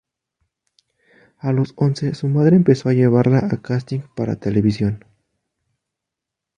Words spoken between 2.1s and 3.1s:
su madre empezó a